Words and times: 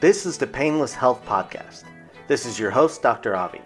This 0.00 0.24
is 0.24 0.38
the 0.38 0.46
Painless 0.46 0.94
Health 0.94 1.22
Podcast. 1.26 1.84
This 2.26 2.46
is 2.46 2.58
your 2.58 2.70
host, 2.70 3.02
Dr. 3.02 3.36
Avi. 3.36 3.60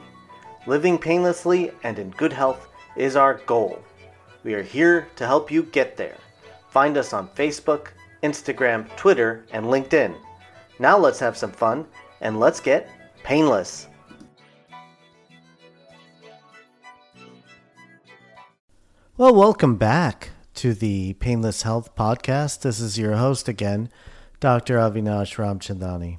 Living 0.67 0.99
painlessly 0.99 1.71
and 1.85 1.97
in 1.97 2.11
good 2.11 2.33
health 2.33 2.67
is 2.97 3.15
our 3.15 3.35
goal. 3.47 3.81
We 4.43 4.55
are 4.55 4.63
here 4.63 5.07
to 5.15 5.29
help 5.29 5.53
you 5.53 5.63
get 5.63 5.97
there. 5.97 6.17
Find 6.71 6.97
us 6.97 7.13
on 7.13 7.29
Facebook, 7.37 7.91
Instagram, 8.25 8.89
Twitter, 8.97 9.47
and 9.53 9.67
LinkedIn. 9.67 10.17
Now 10.81 10.99
let's 10.99 11.21
have 11.21 11.37
some 11.37 11.53
fun 11.53 11.87
and 12.21 12.41
let's 12.41 12.59
get 12.59 12.91
painless. 13.23 13.87
Well, 19.17 19.37
welcome 19.37 19.77
back 19.77 20.31
to 20.55 20.75
the 20.75 21.13
Painless 21.13 21.63
Health 21.63 21.95
Podcast. 21.95 22.63
This 22.63 22.81
is 22.81 22.99
your 22.99 23.15
host 23.15 23.47
again, 23.47 23.89
Dr. 24.41 24.79
Avinash 24.79 25.37
Ramchandani. 25.37 26.19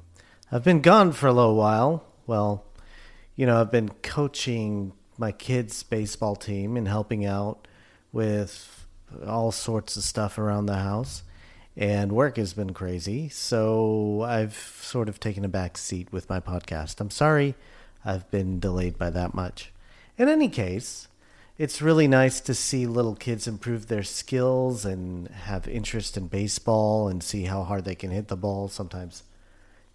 I've 0.52 0.62
been 0.62 0.80
gone 0.80 1.10
for 1.10 1.26
a 1.26 1.32
little 1.32 1.56
while. 1.56 2.04
Well, 2.26 2.64
you 3.34 3.46
know, 3.46 3.60
I've 3.60 3.72
been 3.72 3.88
coaching 4.02 4.92
my 5.18 5.32
kids' 5.32 5.82
baseball 5.82 6.36
team 6.36 6.76
and 6.76 6.86
helping 6.86 7.24
out 7.24 7.66
with 8.12 8.86
all 9.26 9.50
sorts 9.50 9.96
of 9.96 10.04
stuff 10.04 10.38
around 10.38 10.66
the 10.66 10.76
house. 10.76 11.24
And 11.76 12.12
work 12.12 12.36
has 12.36 12.54
been 12.54 12.72
crazy. 12.72 13.28
So 13.28 14.22
I've 14.22 14.54
sort 14.56 15.08
of 15.08 15.18
taken 15.18 15.44
a 15.44 15.48
back 15.48 15.76
seat 15.76 16.12
with 16.12 16.30
my 16.30 16.38
podcast. 16.38 17.00
I'm 17.00 17.10
sorry 17.10 17.56
I've 18.04 18.30
been 18.30 18.60
delayed 18.60 18.96
by 18.96 19.10
that 19.10 19.34
much. 19.34 19.72
In 20.16 20.28
any 20.28 20.48
case, 20.48 21.08
it's 21.58 21.82
really 21.82 22.06
nice 22.06 22.40
to 22.42 22.54
see 22.54 22.86
little 22.86 23.16
kids 23.16 23.48
improve 23.48 23.88
their 23.88 24.04
skills 24.04 24.84
and 24.84 25.26
have 25.28 25.66
interest 25.66 26.16
in 26.16 26.28
baseball 26.28 27.08
and 27.08 27.20
see 27.20 27.44
how 27.44 27.64
hard 27.64 27.84
they 27.84 27.96
can 27.96 28.12
hit 28.12 28.28
the 28.28 28.36
ball. 28.36 28.68
Sometimes 28.68 29.24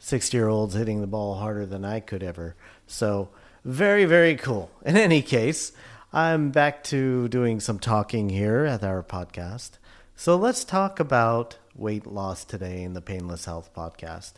60 0.04 0.36
year 0.36 0.48
olds 0.48 0.73
hitting 0.73 1.00
the 1.00 1.08
ball 1.08 1.36
harder 1.36 1.66
than 1.66 1.86
I 1.86 2.00
could 2.00 2.23
ever. 2.23 2.55
So, 2.88 3.30
very, 3.64 4.06
very 4.06 4.36
cool. 4.36 4.72
In 4.86 4.98
any 4.98 5.22
case, 5.22 5.72
I'm 6.12 6.50
back 6.50 6.84
to 6.86 7.28
doing 7.28 7.59
some 7.59 7.78
talking 7.78 8.30
here 8.30 8.66
at 8.66 8.84
our 8.84 9.03
podcast. 9.03 9.78
So, 10.16 10.36
let's 10.36 10.64
talk 10.64 11.00
about 11.00 11.58
weight 11.75 12.08
loss 12.08 12.44
today 12.44 12.81
in 12.81 12.94
the 12.94 13.02
Painless 13.02 13.45
Health 13.45 13.73
podcast. 13.75 14.34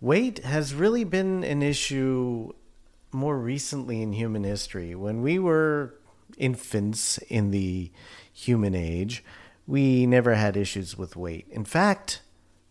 Weight 0.00 0.40
has 0.40 0.74
really 0.74 1.04
been 1.04 1.44
an 1.44 1.62
issue 1.62 2.52
more 3.12 3.38
recently 3.38 4.02
in 4.02 4.12
human 4.12 4.42
history. 4.42 4.96
When 4.96 5.22
we 5.22 5.38
were 5.38 5.94
infants 6.38 7.18
in 7.18 7.52
the 7.52 7.92
human 8.32 8.74
age, 8.74 9.22
we 9.64 10.06
never 10.06 10.34
had 10.34 10.56
issues 10.56 10.98
with 10.98 11.14
weight. 11.14 11.46
In 11.50 11.64
fact, 11.64 12.20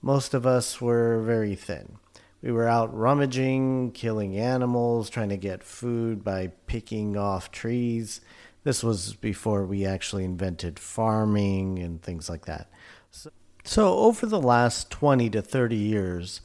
most 0.02 0.34
of 0.34 0.46
us 0.46 0.82
were 0.82 1.22
very 1.22 1.56
thin. 1.56 2.00
We 2.42 2.52
were 2.52 2.68
out 2.68 2.96
rummaging, 2.96 3.92
killing 3.92 4.38
animals, 4.38 5.10
trying 5.10 5.30
to 5.30 5.38
get 5.38 5.64
food 5.64 6.24
by 6.24 6.52
picking 6.66 7.16
off 7.16 7.52
trees. 7.52 8.22
This 8.64 8.84
was 8.84 9.14
before 9.14 9.66
we 9.66 9.86
actually 9.86 10.26
invented 10.26 10.80
farming 10.80 11.80
and 11.80 12.02
things 12.02 12.30
like 12.30 12.46
that. 12.46 12.70
So, 13.12 13.30
so, 13.64 14.00
over 14.00 14.26
the 14.26 14.42
last 14.42 14.90
20 14.90 15.30
to 15.32 15.42
30 15.42 15.76
years, 15.76 16.42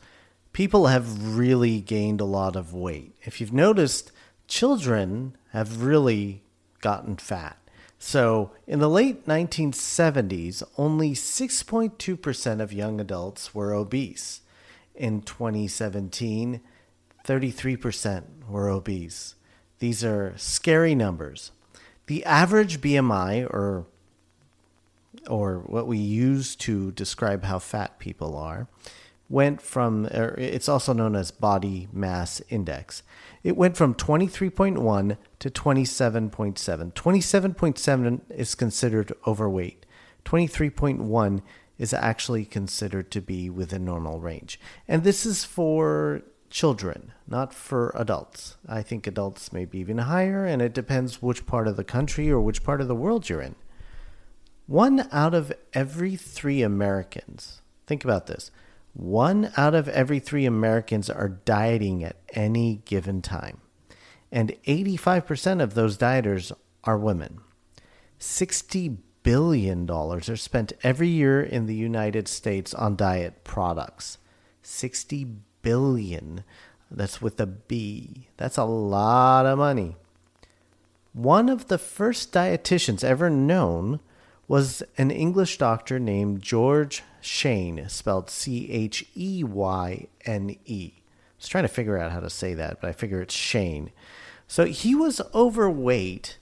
people 0.52 0.86
have 0.88 1.36
really 1.36 1.80
gained 1.80 2.20
a 2.20 2.26
lot 2.26 2.56
of 2.56 2.74
weight. 2.74 3.16
If 3.22 3.40
you've 3.40 3.54
noticed, 3.54 4.12
children 4.48 5.36
have 5.52 5.82
really 5.82 6.42
gotten 6.80 7.16
fat. 7.16 7.56
So, 7.98 8.50
in 8.66 8.80
the 8.80 8.90
late 8.90 9.26
1970s, 9.26 10.62
only 10.76 11.12
6.2% 11.12 12.60
of 12.60 12.72
young 12.72 13.00
adults 13.00 13.54
were 13.54 13.72
obese. 13.72 14.42
In 14.96 15.22
2017, 15.22 16.60
33% 17.24 18.24
were 18.48 18.68
obese. 18.68 19.34
These 19.78 20.04
are 20.04 20.32
scary 20.36 20.94
numbers. 20.94 21.52
The 22.06 22.24
average 22.24 22.80
BMI, 22.80 23.44
or 23.46 23.86
or 25.28 25.58
what 25.58 25.86
we 25.86 25.98
use 25.98 26.54
to 26.54 26.92
describe 26.92 27.44
how 27.44 27.58
fat 27.58 27.98
people 27.98 28.36
are, 28.36 28.68
went 29.28 29.60
from, 29.60 30.06
it's 30.06 30.68
also 30.68 30.92
known 30.92 31.16
as 31.16 31.30
body 31.30 31.88
mass 31.92 32.40
index. 32.48 33.02
It 33.42 33.56
went 33.56 33.76
from 33.76 33.94
23.1 33.94 35.16
to 35.40 35.50
27.7. 35.50 36.92
27.7 36.92 38.20
is 38.30 38.54
considered 38.54 39.12
overweight. 39.26 39.84
23.1 40.24 41.42
is 41.78 41.92
actually 41.92 42.44
considered 42.44 43.10
to 43.10 43.20
be 43.20 43.50
within 43.50 43.84
normal 43.84 44.20
range. 44.20 44.58
And 44.88 45.04
this 45.04 45.26
is 45.26 45.44
for 45.44 46.22
children, 46.48 47.12
not 47.26 47.52
for 47.52 47.92
adults. 47.94 48.56
I 48.68 48.82
think 48.82 49.06
adults 49.06 49.52
may 49.52 49.64
be 49.64 49.78
even 49.78 49.98
higher, 49.98 50.44
and 50.44 50.62
it 50.62 50.72
depends 50.72 51.20
which 51.20 51.46
part 51.46 51.68
of 51.68 51.76
the 51.76 51.84
country 51.84 52.30
or 52.30 52.40
which 52.40 52.64
part 52.64 52.80
of 52.80 52.88
the 52.88 52.94
world 52.94 53.28
you're 53.28 53.42
in. 53.42 53.56
One 54.66 55.08
out 55.12 55.34
of 55.34 55.52
every 55.72 56.16
three 56.16 56.62
Americans, 56.62 57.62
think 57.86 58.04
about 58.04 58.26
this 58.26 58.50
one 58.96 59.52
out 59.58 59.74
of 59.74 59.88
every 59.90 60.18
three 60.18 60.46
Americans 60.46 61.10
are 61.10 61.28
dieting 61.28 62.02
at 62.02 62.16
any 62.32 62.80
given 62.86 63.20
time. 63.20 63.60
And 64.32 64.56
85% 64.66 65.62
of 65.62 65.74
those 65.74 65.98
dieters 65.98 66.50
are 66.84 66.96
women. 66.96 67.40
$60 68.18 68.96
billion 69.26 69.84
dollars 69.86 70.28
are 70.28 70.36
spent 70.36 70.72
every 70.84 71.08
year 71.08 71.42
in 71.42 71.66
the 71.66 71.74
United 71.74 72.28
States 72.28 72.72
on 72.72 72.94
diet 72.94 73.42
products. 73.42 74.18
60 74.62 75.26
billion. 75.62 76.44
That's 76.92 77.20
with 77.20 77.40
a 77.40 77.46
B. 77.46 78.28
That's 78.36 78.56
a 78.56 78.62
lot 78.62 79.44
of 79.44 79.58
money. 79.58 79.96
One 81.12 81.48
of 81.48 81.66
the 81.66 81.76
first 81.76 82.32
dietitians 82.32 83.02
ever 83.02 83.28
known 83.28 83.98
was 84.46 84.84
an 84.96 85.10
English 85.10 85.58
doctor 85.58 85.98
named 85.98 86.40
George 86.40 87.02
Cheyne, 87.20 87.88
spelled 87.88 88.30
C 88.30 88.70
H 88.70 89.08
E 89.16 89.42
Y 89.42 90.06
N 90.24 90.56
E. 90.66 90.92
I 90.94 91.00
was 91.36 91.48
trying 91.48 91.64
to 91.64 91.68
figure 91.68 91.98
out 91.98 92.12
how 92.12 92.20
to 92.20 92.30
say 92.30 92.54
that, 92.54 92.80
but 92.80 92.90
I 92.90 92.92
figure 92.92 93.20
it's 93.22 93.34
Shane. 93.34 93.90
So 94.46 94.66
he 94.66 94.94
was 94.94 95.20
overweight, 95.34 96.38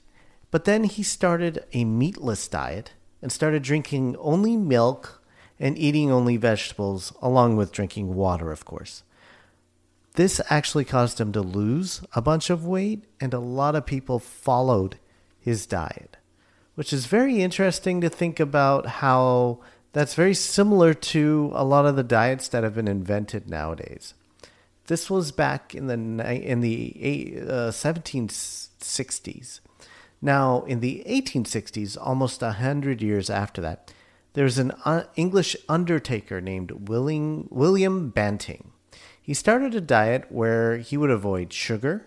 but 0.55 0.65
then 0.65 0.85
he 0.85 1.03
started 1.03 1.65
a 1.73 1.85
meatless 1.85 2.47
diet 2.47 2.93
and 3.21 3.33
started 3.33 3.65
drinking 3.65 4.15
only 4.21 4.57
milk 4.57 5.21
and 5.59 5.77
eating 5.77 6.13
only 6.13 6.37
vegetables, 6.37 7.13
along 7.21 7.57
with 7.57 7.73
drinking 7.73 8.15
water, 8.15 8.53
of 8.53 8.65
course. 8.65 9.03
This 10.13 10.41
actually 10.51 10.85
caused 10.85 11.21
him 11.21 11.33
to 11.33 11.41
lose 11.41 12.03
a 12.15 12.23
bunch 12.23 12.51
of 12.51 12.65
weight, 12.65 13.03
and 13.21 13.35
a 13.35 13.41
lot 13.41 13.75
of 13.75 13.85
people 13.85 14.21
followed 14.21 15.01
his 15.41 15.67
diet 15.67 16.19
which 16.75 16.93
is 16.93 17.07
very 17.07 17.41
interesting 17.41 18.01
to 18.01 18.09
think 18.09 18.41
about 18.41 18.87
how 18.87 19.59
that's 19.93 20.15
very 20.15 20.35
similar 20.35 20.93
to 20.93 21.53
a 21.55 21.65
lot 21.65 21.87
of 21.87 21.97
the 21.97 22.03
diets 22.03 22.49
that 22.49 22.65
have 22.65 22.75
been 22.75 22.89
invented 22.89 23.49
nowadays. 23.49 24.15
This 24.87 25.09
was 25.09 25.31
back 25.33 25.75
in 25.75 25.87
the 25.87 25.95
in 25.95 26.61
the 26.61 27.37
uh, 27.41 27.71
1760s. 27.71 29.61
Now, 30.25 30.63
in 30.63 30.81
the 30.81 31.05
1860s, 31.07 31.99
almost 32.01 32.43
a 32.43 32.53
hundred 32.53 33.03
years 33.03 33.29
after 33.29 33.61
that, 33.61 33.93
there's 34.33 34.57
an 34.57 34.71
uh, 34.87 35.05
English 35.17 35.55
undertaker 35.69 36.41
named 36.41 36.89
William, 36.89 37.47
William 37.51 38.09
Banting. 38.09 38.73
He 39.21 39.35
started 39.35 39.75
a 39.75 39.83
diet 39.83 40.33
where 40.33 40.79
he 40.79 40.97
would 40.97 41.11
avoid 41.11 41.53
sugar, 41.53 42.07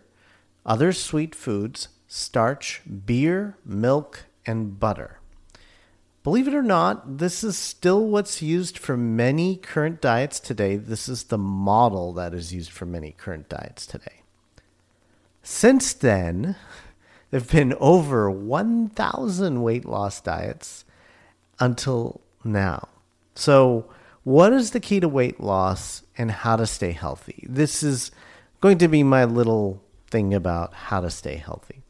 other 0.65 0.93
sweet 0.93 1.35
foods, 1.35 1.89
starch, 2.07 2.81
beer, 3.05 3.55
milk, 3.63 4.25
and 4.47 4.79
butter. 4.79 5.19
Believe 6.23 6.47
it 6.47 6.55
or 6.55 6.63
not, 6.63 7.19
this 7.19 7.43
is 7.43 7.55
still 7.55 8.07
what's 8.07 8.41
used 8.41 8.79
for 8.79 8.97
many 8.97 9.57
current 9.57 10.01
diets 10.01 10.39
today. 10.39 10.75
This 10.75 11.07
is 11.07 11.25
the 11.25 11.37
model 11.37 12.13
that 12.13 12.33
is 12.33 12.51
used 12.51 12.71
for 12.71 12.87
many 12.87 13.11
current 13.11 13.47
diets 13.47 13.85
today. 13.85 14.23
Since 15.43 15.93
then, 15.93 16.55
there 17.29 17.39
have 17.39 17.51
been 17.51 17.73
over 17.79 18.31
1,000 18.31 19.61
weight 19.61 19.85
loss 19.85 20.21
diets 20.21 20.85
until 21.59 22.21
now. 22.43 22.87
So, 23.35 23.89
what 24.23 24.51
is 24.51 24.71
the 24.71 24.79
key 24.79 24.99
to 24.99 25.07
weight 25.07 25.39
loss 25.39 26.03
and 26.17 26.31
how 26.31 26.55
to 26.57 26.65
stay 26.65 26.91
healthy? 26.91 27.45
This 27.47 27.83
is 27.83 28.11
going 28.59 28.77
to 28.79 28.87
be 28.87 29.03
my 29.03 29.25
little 29.25 29.81
thing 30.09 30.33
about 30.33 30.73
how 30.73 31.01
to 31.01 31.09
stay 31.09 31.35
healthy. 31.35 31.81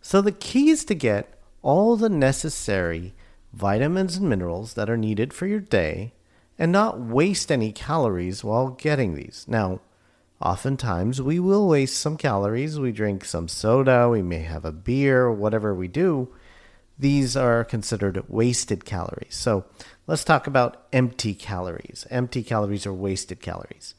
So, 0.00 0.20
the 0.20 0.32
key 0.32 0.70
is 0.70 0.84
to 0.86 0.94
get 0.94 1.38
all 1.62 1.96
the 1.96 2.08
necessary 2.08 3.14
vitamins 3.52 4.16
and 4.16 4.28
minerals 4.28 4.74
that 4.74 4.90
are 4.90 4.96
needed 4.96 5.32
for 5.32 5.46
your 5.46 5.60
day 5.60 6.12
and 6.58 6.70
not 6.70 7.00
waste 7.00 7.50
any 7.50 7.72
calories 7.72 8.44
while 8.44 8.68
getting 8.68 9.14
these. 9.14 9.44
Now, 9.48 9.80
oftentimes 10.44 11.22
we 11.22 11.40
will 11.40 11.66
waste 11.68 11.96
some 11.96 12.16
calories. 12.16 12.78
We 12.78 12.92
drink 12.92 13.24
some 13.24 13.48
soda, 13.48 14.08
we 14.08 14.22
may 14.22 14.40
have 14.40 14.64
a 14.64 14.72
beer, 14.72 15.30
whatever 15.30 15.74
we 15.74 15.88
do. 15.88 16.28
These 16.98 17.36
are 17.36 17.64
considered 17.64 18.28
wasted 18.28 18.84
calories. 18.84 19.34
So 19.34 19.64
let's 20.06 20.22
talk 20.22 20.46
about 20.46 20.86
empty 20.92 21.34
calories. 21.34 22.06
Empty 22.10 22.42
calories 22.44 22.86
are 22.86 22.92
wasted 22.94 23.40
calories. 23.40 23.94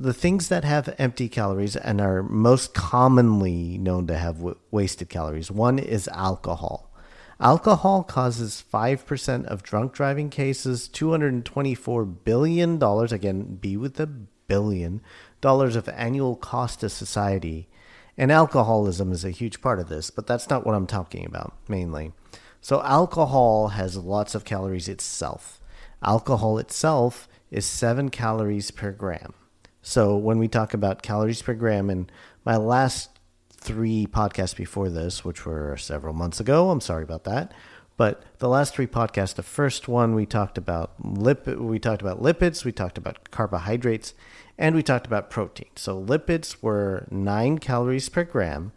the 0.00 0.14
things 0.14 0.48
that 0.48 0.62
have 0.62 0.94
empty 0.96 1.28
calories 1.28 1.74
and 1.74 2.00
are 2.00 2.22
most 2.22 2.72
commonly 2.72 3.76
known 3.78 4.06
to 4.06 4.16
have 4.16 4.36
w- 4.36 4.56
wasted 4.70 5.08
calories 5.08 5.50
one 5.50 5.76
is 5.78 6.06
alcohol. 6.08 6.94
Alcohol 7.40 8.04
causes 8.04 8.62
5% 8.72 9.44
of 9.46 9.62
drunk 9.62 9.92
driving 9.92 10.30
cases, 10.30 10.88
$224 10.88 12.16
billion, 12.24 12.82
again, 13.12 13.56
be 13.56 13.76
with 13.76 13.94
the 13.94 14.06
billion, 14.06 15.00
of 15.44 15.88
annual 15.88 16.36
cost 16.36 16.80
to 16.80 16.88
society. 16.88 17.68
And 18.16 18.32
alcoholism 18.32 19.12
is 19.12 19.24
a 19.24 19.30
huge 19.30 19.60
part 19.60 19.78
of 19.78 19.88
this, 19.88 20.10
but 20.10 20.26
that's 20.26 20.50
not 20.50 20.66
what 20.66 20.74
I'm 20.74 20.86
talking 20.86 21.24
about 21.24 21.54
mainly. 21.68 22.12
So, 22.60 22.82
alcohol 22.82 23.68
has 23.68 23.96
lots 23.96 24.34
of 24.34 24.44
calories 24.44 24.88
itself. 24.88 25.60
Alcohol 26.02 26.58
itself 26.58 27.28
is 27.50 27.64
7 27.64 28.08
calories 28.08 28.72
per 28.72 28.90
gram. 28.90 29.34
So, 29.82 30.16
when 30.16 30.38
we 30.38 30.48
talk 30.48 30.74
about 30.74 31.02
calories 31.02 31.42
per 31.42 31.54
gram, 31.54 31.88
in 31.88 32.10
my 32.44 32.56
last 32.56 33.10
three 33.50 34.06
podcasts 34.06 34.56
before 34.56 34.88
this, 34.88 35.24
which 35.24 35.46
were 35.46 35.76
several 35.76 36.14
months 36.14 36.40
ago, 36.40 36.70
I'm 36.70 36.80
sorry 36.80 37.04
about 37.04 37.24
that. 37.24 37.52
But 37.98 38.22
the 38.38 38.48
last 38.48 38.74
three 38.74 38.86
podcasts, 38.86 39.34
the 39.34 39.42
first 39.42 39.88
one 39.88 40.14
we 40.14 40.24
talked 40.24 40.56
about 40.56 40.92
lip, 41.04 41.46
we 41.48 41.80
talked 41.80 42.00
about 42.00 42.22
lipids, 42.22 42.64
we 42.64 42.70
talked 42.72 42.96
about 42.96 43.30
carbohydrates, 43.32 44.14
and 44.56 44.76
we 44.76 44.84
talked 44.84 45.06
about 45.06 45.30
protein. 45.30 45.68
So 45.74 46.00
lipids 46.00 46.62
were 46.62 47.08
nine 47.10 47.58
calories 47.58 48.08
per 48.08 48.22
gram, 48.22 48.70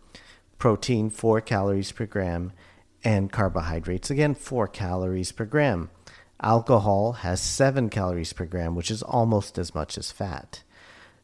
protein 0.57 1.11
four 1.11 1.39
calories 1.39 1.91
per 1.91 2.07
gram, 2.07 2.51
and 3.03 3.31
carbohydrates 3.31 4.09
again 4.09 4.33
four 4.33 4.67
calories 4.67 5.31
per 5.31 5.45
gram. 5.45 5.91
Alcohol 6.41 7.13
has 7.13 7.39
seven 7.39 7.89
calories 7.89 8.33
per 8.33 8.45
gram, 8.45 8.73
which 8.73 8.89
is 8.89 9.03
almost 9.03 9.59
as 9.59 9.75
much 9.75 9.99
as 9.99 10.11
fat. 10.11 10.63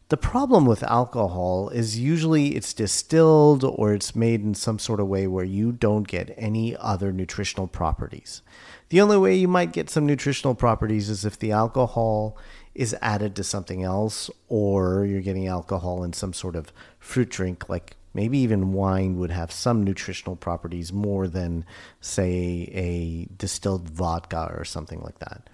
The 0.09 0.17
problem 0.17 0.65
with 0.65 0.83
alcohol 0.83 1.67
is 1.69 1.99
usually 1.99 2.55
it's 2.55 2.73
distilled 2.73 3.65
or 3.65 3.93
it's 3.93 4.15
made 4.15 4.41
in 4.41 4.53
some 4.53 4.79
sort 4.79 5.01
of 5.01 5.07
way 5.07 5.27
where 5.27 5.43
you 5.43 5.73
don't 5.73 6.07
get 6.07 6.33
any 6.37 6.77
other 6.77 7.11
nutritional 7.11 7.67
properties. 7.67 8.41
The 8.87 9.01
only 9.01 9.17
way 9.17 9.35
you 9.35 9.49
might 9.49 9.73
get 9.73 9.89
some 9.89 10.05
nutritional 10.05 10.55
properties 10.55 11.09
is 11.09 11.25
if 11.25 11.37
the 11.37 11.51
alcohol 11.51 12.37
is 12.73 12.95
added 13.01 13.35
to 13.35 13.43
something 13.43 13.83
else, 13.83 14.29
or 14.47 15.03
you're 15.03 15.19
getting 15.19 15.47
alcohol 15.47 16.03
in 16.03 16.13
some 16.13 16.31
sort 16.31 16.55
of 16.55 16.71
fruit 16.99 17.29
drink, 17.29 17.67
like 17.67 17.97
maybe 18.13 18.37
even 18.37 18.71
wine 18.71 19.17
would 19.17 19.31
have 19.31 19.51
some 19.51 19.83
nutritional 19.83 20.37
properties 20.37 20.93
more 20.93 21.27
than, 21.27 21.65
say, 21.99 22.69
a 22.73 23.27
distilled 23.37 23.89
vodka 23.89 24.53
or 24.55 24.63
something 24.63 25.01
like 25.01 25.19
that. 25.19 25.49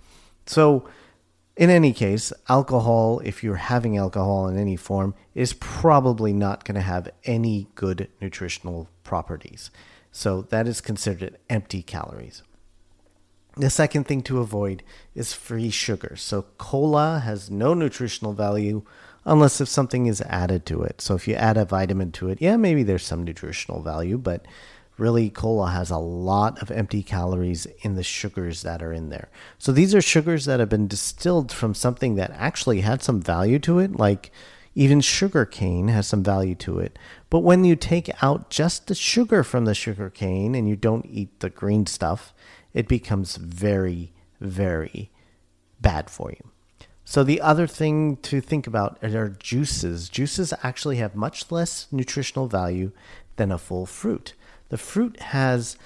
So, 0.45 0.87
in 1.55 1.69
any 1.69 1.93
case, 1.93 2.33
alcohol, 2.49 3.21
if 3.23 3.43
you're 3.43 3.55
having 3.55 3.97
alcohol 3.97 4.47
in 4.47 4.57
any 4.57 4.75
form, 4.75 5.13
is 5.35 5.53
probably 5.53 6.33
not 6.33 6.65
going 6.65 6.75
to 6.75 6.81
have 6.81 7.09
any 7.25 7.67
good 7.75 8.09
nutritional 8.19 8.89
properties. 9.03 9.69
So, 10.11 10.43
that 10.43 10.67
is 10.67 10.81
considered 10.81 11.37
empty 11.49 11.83
calories. 11.83 12.43
The 13.55 13.69
second 13.69 14.05
thing 14.05 14.23
to 14.23 14.39
avoid 14.39 14.81
is 15.13 15.33
free 15.33 15.69
sugar. 15.69 16.15
So, 16.15 16.45
cola 16.57 17.21
has 17.23 17.51
no 17.51 17.75
nutritional 17.75 18.33
value 18.33 18.83
unless 19.25 19.61
if 19.61 19.69
something 19.69 20.07
is 20.07 20.21
added 20.21 20.65
to 20.67 20.81
it. 20.81 21.01
So, 21.01 21.13
if 21.13 21.27
you 21.27 21.35
add 21.35 21.57
a 21.57 21.65
vitamin 21.65 22.11
to 22.13 22.29
it, 22.29 22.41
yeah, 22.41 22.57
maybe 22.57 22.81
there's 22.81 23.05
some 23.05 23.23
nutritional 23.23 23.83
value, 23.83 24.17
but 24.17 24.45
really, 24.97 25.29
cola 25.29 25.71
has 25.71 25.89
a 25.89 25.97
lot 25.97 26.61
of 26.61 26.71
empty 26.71 27.03
calories 27.03 27.65
in 27.81 27.95
the 27.95 28.03
sugars 28.03 28.61
that 28.61 28.83
are 28.83 28.93
in 28.93 29.09
there. 29.09 29.29
So, 29.57 29.71
these 29.71 29.95
are 29.95 30.01
sugars 30.01 30.45
that 30.45 30.59
have 30.59 30.69
been 30.69 30.87
distilled 30.87 31.51
from 31.51 31.73
something 31.73 32.15
that 32.15 32.31
actually 32.31 32.81
had 32.81 33.01
some 33.01 33.21
value 33.21 33.59
to 33.59 33.79
it, 33.79 33.95
like 33.95 34.31
even 34.75 35.01
sugar 35.01 35.45
cane 35.45 35.87
has 35.87 36.07
some 36.07 36.23
value 36.23 36.55
to 36.55 36.79
it. 36.79 36.97
But 37.29 37.39
when 37.39 37.63
you 37.63 37.75
take 37.75 38.09
out 38.23 38.49
just 38.49 38.87
the 38.87 38.95
sugar 38.95 39.43
from 39.43 39.65
the 39.65 39.75
sugar 39.75 40.09
cane 40.09 40.55
and 40.55 40.67
you 40.67 40.75
don't 40.75 41.05
eat 41.05 41.39
the 41.39 41.49
green 41.49 41.85
stuff, 41.85 42.33
it 42.73 42.87
becomes 42.87 43.37
very, 43.37 44.13
very 44.39 45.11
bad 45.79 46.09
for 46.09 46.31
you. 46.31 46.49
So, 47.05 47.23
the 47.23 47.41
other 47.41 47.67
thing 47.67 48.17
to 48.17 48.41
think 48.41 48.65
about 48.65 49.03
are 49.03 49.29
juices. 49.29 50.09
Juices 50.09 50.53
actually 50.63 50.97
have 50.97 51.15
much 51.15 51.51
less 51.51 51.87
nutritional 51.91 52.47
value 52.47 52.91
than 53.35 53.51
a 53.51 53.57
full 53.57 53.85
fruit. 53.85 54.33
The 54.73 54.79
fruit 54.79 55.19
has 55.19 55.77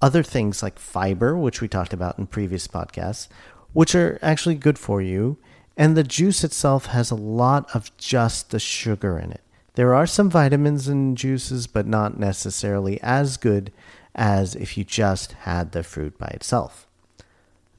other 0.00 0.22
things 0.22 0.62
like 0.62 0.78
fiber, 0.78 1.36
which 1.36 1.60
we 1.60 1.66
talked 1.66 1.92
about 1.92 2.16
in 2.16 2.28
previous 2.28 2.68
podcasts, 2.68 3.26
which 3.72 3.92
are 3.96 4.20
actually 4.22 4.54
good 4.54 4.78
for 4.78 5.02
you. 5.02 5.36
And 5.76 5.96
the 5.96 6.04
juice 6.04 6.44
itself 6.44 6.86
has 6.86 7.10
a 7.10 7.16
lot 7.16 7.68
of 7.74 7.90
just 7.96 8.52
the 8.52 8.60
sugar 8.60 9.18
in 9.18 9.32
it. 9.32 9.40
There 9.74 9.96
are 9.96 10.06
some 10.06 10.30
vitamins 10.30 10.86
in 10.86 11.16
juices, 11.16 11.66
but 11.66 11.88
not 11.88 12.16
necessarily 12.16 13.00
as 13.02 13.36
good 13.36 13.72
as 14.14 14.54
if 14.54 14.78
you 14.78 14.84
just 14.84 15.32
had 15.32 15.72
the 15.72 15.82
fruit 15.82 16.16
by 16.16 16.28
itself. 16.28 16.86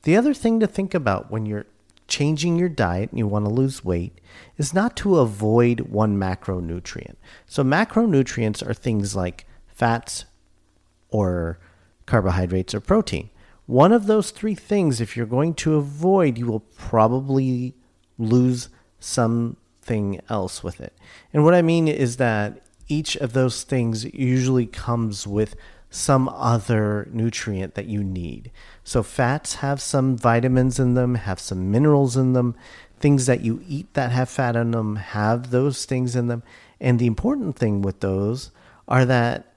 The 0.02 0.18
other 0.18 0.34
thing 0.34 0.60
to 0.60 0.68
think 0.68 0.94
about 0.94 1.32
when 1.32 1.46
you're 1.46 1.68
changing 2.10 2.58
your 2.58 2.68
diet 2.68 3.12
and 3.12 3.20
you 3.20 3.26
want 3.26 3.46
to 3.46 3.52
lose 3.52 3.86
weight 3.86 4.20
is 4.58 4.74
not 4.74 4.98
to 4.98 5.20
avoid 5.20 5.80
one 5.80 6.18
macronutrient. 6.18 7.16
So, 7.48 7.64
macronutrients 7.64 8.68
are 8.68 8.74
things 8.74 9.16
like 9.16 9.46
fats 9.76 10.26
or 11.10 11.60
carbohydrates 12.06 12.74
or 12.74 12.80
protein. 12.80 13.30
One 13.68 13.92
of 13.92 14.08
those 14.08 14.32
three 14.32 14.56
things, 14.56 15.02
if 15.02 15.18
you're 15.18 15.26
going 15.26 15.54
to 15.56 15.76
avoid, 15.76 16.38
you 16.38 16.46
will 16.46 16.60
probably 16.60 17.74
lose 18.18 18.70
something 19.00 20.22
else 20.30 20.64
with 20.64 20.80
it. 20.80 20.94
And 21.34 21.44
what 21.44 21.56
I 21.56 21.62
mean 21.62 21.88
is 21.88 22.18
that 22.18 22.62
each 22.88 23.16
of 23.18 23.34
those 23.34 23.64
things 23.64 24.06
usually 24.14 24.68
comes 24.68 25.26
with 25.26 25.56
some 25.90 26.30
other 26.30 27.08
nutrient 27.12 27.74
that 27.76 27.88
you 27.88 28.04
need. 28.04 28.52
So, 28.84 29.02
fats 29.02 29.56
have 29.56 29.82
some 29.82 30.18
vitamins 30.18 30.78
in 30.80 30.94
them, 30.94 31.16
have 31.16 31.40
some 31.40 31.72
minerals 31.72 32.18
in 32.18 32.34
them. 32.34 32.56
Things 33.00 33.26
that 33.26 33.42
you 33.42 33.64
eat 33.68 33.94
that 33.94 34.12
have 34.12 34.30
fat 34.30 34.56
in 34.56 34.72
them 34.72 34.98
have 34.98 35.52
those 35.52 35.86
things 35.86 36.16
in 36.16 36.28
them. 36.28 36.44
And 36.80 37.00
the 37.00 37.08
important 37.08 37.56
thing 37.56 37.82
with 37.82 38.02
those 38.02 38.52
are 38.88 39.06
that 39.06 39.55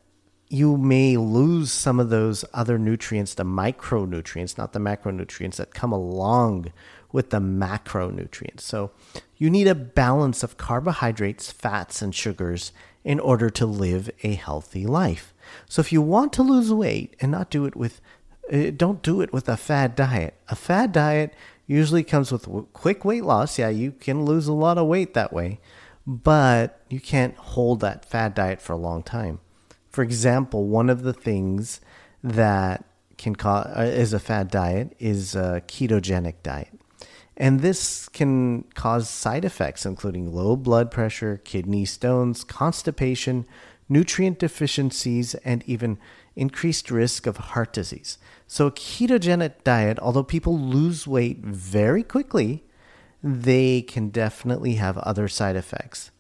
you 0.49 0.77
may 0.77 1.17
lose 1.17 1.71
some 1.71 2.01
of 2.01 2.09
those 2.09 2.45
other 2.55 2.79
nutrients, 2.79 3.35
the 3.35 3.45
micronutrients, 3.45 4.57
not 4.57 4.73
the 4.73 4.79
macronutrients 4.79 5.57
that 5.57 5.75
come 5.75 5.93
along 5.93 6.73
with 7.13 7.31
the 7.31 7.41
macronutrients. 7.41 8.61
So 8.61 8.91
you 9.37 9.51
need 9.51 9.67
a 9.67 9.75
balance 9.75 10.43
of 10.43 10.57
carbohydrates, 10.57 11.53
fats, 11.53 12.01
and 12.01 12.15
sugars 12.15 12.73
in 13.05 13.21
order 13.21 13.51
to 13.51 13.67
live 13.67 14.11
a 14.23 14.35
healthy 14.35 14.87
life. 14.87 15.35
So 15.67 15.81
if 15.81 15.93
you 15.93 16.03
want 16.03 16.33
to 16.35 16.43
lose 16.43 16.73
weight 16.73 17.15
and 17.21 17.31
not 17.31 17.51
do 17.51 17.65
it 17.65 17.77
with, 17.77 18.01
uh, 18.53 18.71
don't 18.77 19.03
do 19.03 19.21
it 19.21 19.33
with 19.33 19.49
a 19.49 19.57
fad 19.57 19.95
diet. 19.95 20.35
A 20.49 20.57
fad 20.57 20.93
diet 20.93 21.35
usually 21.67 22.03
comes 22.03 22.33
with 22.33 22.49
quick 22.73 23.05
weight 23.05 23.25
loss. 23.25 23.59
Yeah, 23.59 23.69
you 23.69 23.93
can 23.93 24.25
lose 24.25 24.47
a 24.47 24.53
lot 24.53 24.79
of 24.79 24.87
weight 24.87 25.15
that 25.15 25.33
way, 25.33 25.61
but 26.07 26.83
you 26.89 27.01
can't 27.01 27.37
hold 27.37 27.81
that 27.81 28.05
fad 28.05 28.35
diet 28.35 28.61
for 28.61 28.73
a 28.73 28.77
long 28.77 29.03
time. 29.03 29.41
For 29.99 30.05
example, 30.05 30.69
one 30.69 30.91
of 30.91 31.03
the 31.03 31.13
things 31.13 31.81
that 32.23 32.85
can 33.17 33.35
cause 33.35 33.67
uh, 33.77 33.81
is 33.81 34.13
a 34.13 34.21
fad 34.21 34.49
diet 34.49 34.95
is 35.01 35.35
a 35.35 35.61
ketogenic 35.67 36.35
diet. 36.45 36.69
And 37.37 37.63
this 37.63 38.09
can 38.09 38.63
cause 38.77 39.11
side 39.11 39.45
effects, 39.45 39.85
including 39.85 40.33
low 40.33 40.55
blood 40.55 40.93
pressure, 40.93 41.41
kidney 41.45 41.85
stones, 41.85 42.45
constipation, 42.45 43.45
nutrient 43.89 44.39
deficiencies, 44.39 45.35
and 45.35 45.65
even 45.67 45.99
increased 46.37 46.93
risk 46.93 47.27
of 47.27 47.37
heart 47.37 47.73
disease. 47.73 48.19
So, 48.47 48.69
a 48.69 48.71
ketogenic 48.71 49.65
diet, 49.65 49.99
although 49.99 50.23
people 50.23 50.57
lose 50.57 51.09
weight 51.09 51.39
very 51.39 52.05
quickly, 52.05 52.63
they 53.21 53.83
can 53.83 54.11
definitely 54.11 54.75
have 54.75 54.97
other 54.99 55.27
side 55.27 55.57
effects. 55.57 56.13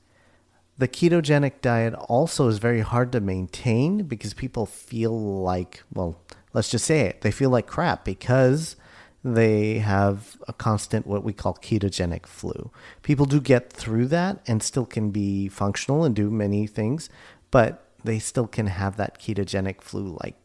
The 0.78 0.88
ketogenic 0.88 1.60
diet 1.60 1.94
also 1.94 2.46
is 2.46 2.58
very 2.58 2.80
hard 2.80 3.10
to 3.12 3.20
maintain 3.20 4.04
because 4.04 4.32
people 4.32 4.64
feel 4.64 5.42
like, 5.42 5.82
well, 5.92 6.20
let's 6.52 6.70
just 6.70 6.84
say 6.84 7.00
it, 7.00 7.22
they 7.22 7.32
feel 7.32 7.50
like 7.50 7.66
crap 7.66 8.04
because 8.04 8.76
they 9.24 9.78
have 9.78 10.36
a 10.46 10.52
constant 10.52 11.04
what 11.04 11.24
we 11.24 11.32
call 11.32 11.54
ketogenic 11.54 12.26
flu. 12.26 12.70
People 13.02 13.26
do 13.26 13.40
get 13.40 13.72
through 13.72 14.06
that 14.06 14.40
and 14.46 14.62
still 14.62 14.86
can 14.86 15.10
be 15.10 15.48
functional 15.48 16.04
and 16.04 16.14
do 16.14 16.30
many 16.30 16.68
things, 16.68 17.10
but 17.50 17.84
they 18.04 18.20
still 18.20 18.46
can 18.46 18.68
have 18.68 18.96
that 18.96 19.18
ketogenic 19.20 19.82
flu 19.82 20.16
like 20.22 20.36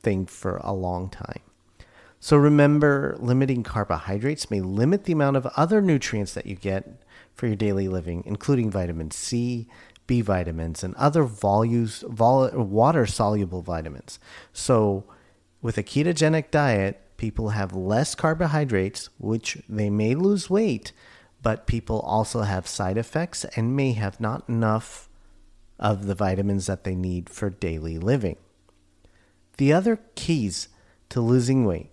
thing 0.00 0.26
for 0.26 0.58
a 0.58 0.72
long 0.72 1.10
time. 1.10 1.40
So 2.24 2.36
remember, 2.36 3.16
limiting 3.18 3.64
carbohydrates 3.64 4.48
may 4.48 4.60
limit 4.60 5.06
the 5.06 5.12
amount 5.12 5.36
of 5.36 5.46
other 5.56 5.82
nutrients 5.82 6.34
that 6.34 6.46
you 6.46 6.54
get 6.54 7.02
for 7.34 7.48
your 7.48 7.56
daily 7.56 7.88
living, 7.88 8.22
including 8.24 8.70
vitamin 8.70 9.10
C, 9.10 9.66
B 10.06 10.20
vitamins, 10.20 10.84
and 10.84 10.94
other 10.94 11.24
volumes, 11.24 12.04
vol- 12.06 12.48
water 12.50 13.06
soluble 13.06 13.60
vitamins. 13.60 14.20
So, 14.52 15.02
with 15.62 15.76
a 15.76 15.82
ketogenic 15.82 16.52
diet, 16.52 17.00
people 17.16 17.48
have 17.48 17.74
less 17.74 18.14
carbohydrates, 18.14 19.08
which 19.18 19.58
they 19.68 19.90
may 19.90 20.14
lose 20.14 20.48
weight, 20.48 20.92
but 21.42 21.66
people 21.66 21.98
also 22.02 22.42
have 22.42 22.68
side 22.68 22.98
effects 22.98 23.44
and 23.56 23.74
may 23.74 23.94
have 23.94 24.20
not 24.20 24.48
enough 24.48 25.08
of 25.76 26.06
the 26.06 26.14
vitamins 26.14 26.66
that 26.66 26.84
they 26.84 26.94
need 26.94 27.28
for 27.28 27.50
daily 27.50 27.98
living. 27.98 28.36
The 29.56 29.72
other 29.72 29.98
keys 30.14 30.68
to 31.08 31.20
losing 31.20 31.64
weight. 31.64 31.88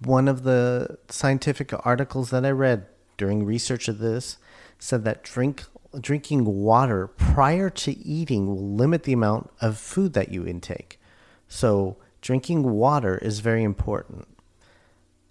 One 0.00 0.28
of 0.28 0.42
the 0.42 0.98
scientific 1.08 1.72
articles 1.86 2.30
that 2.30 2.44
I 2.44 2.50
read 2.50 2.86
during 3.16 3.44
research 3.44 3.88
of 3.88 3.98
this 3.98 4.38
said 4.78 5.04
that 5.04 5.22
drink 5.22 5.64
drinking 6.00 6.44
water 6.44 7.06
prior 7.06 7.70
to 7.70 7.96
eating 7.98 8.48
will 8.48 8.74
limit 8.74 9.04
the 9.04 9.12
amount 9.12 9.50
of 9.60 9.78
food 9.78 10.12
that 10.14 10.30
you 10.30 10.46
intake. 10.46 10.98
So, 11.46 11.96
drinking 12.20 12.64
water 12.64 13.18
is 13.18 13.38
very 13.38 13.62
important. 13.62 14.26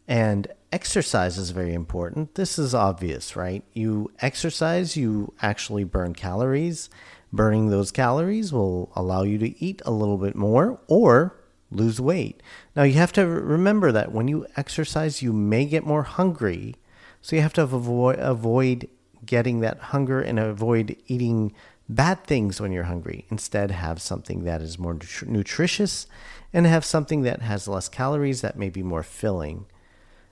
And 0.07 0.47
exercise 0.71 1.37
is 1.37 1.51
very 1.51 1.73
important. 1.73 2.35
This 2.35 2.57
is 2.57 2.73
obvious, 2.73 3.35
right? 3.35 3.63
You 3.73 4.11
exercise, 4.19 4.97
you 4.97 5.33
actually 5.41 5.83
burn 5.83 6.13
calories. 6.13 6.89
Burning 7.31 7.69
those 7.69 7.91
calories 7.91 8.53
will 8.53 8.91
allow 8.95 9.23
you 9.23 9.37
to 9.39 9.63
eat 9.63 9.81
a 9.85 9.91
little 9.91 10.17
bit 10.17 10.35
more 10.35 10.79
or 10.87 11.35
lose 11.75 11.99
weight. 11.99 12.41
Now, 12.75 12.83
you 12.83 12.93
have 12.93 13.13
to 13.13 13.25
remember 13.25 13.91
that 13.91 14.11
when 14.11 14.27
you 14.27 14.45
exercise, 14.55 15.21
you 15.21 15.33
may 15.33 15.65
get 15.65 15.85
more 15.85 16.03
hungry. 16.03 16.75
So, 17.21 17.35
you 17.35 17.41
have 17.41 17.53
to 17.53 17.63
avoid, 17.63 18.19
avoid 18.19 18.89
getting 19.25 19.61
that 19.61 19.79
hunger 19.79 20.21
and 20.21 20.39
avoid 20.39 20.97
eating 21.07 21.53
bad 21.89 22.23
things 22.23 22.61
when 22.61 22.71
you're 22.71 22.83
hungry. 22.83 23.25
Instead, 23.29 23.71
have 23.71 24.01
something 24.01 24.43
that 24.43 24.61
is 24.61 24.79
more 24.79 24.97
nutritious 25.25 26.07
and 26.53 26.65
have 26.65 26.85
something 26.85 27.23
that 27.23 27.41
has 27.41 27.67
less 27.67 27.89
calories 27.89 28.41
that 28.41 28.57
may 28.57 28.69
be 28.69 28.83
more 28.83 29.03
filling. 29.03 29.65